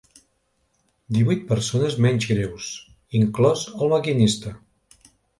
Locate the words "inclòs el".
3.19-3.93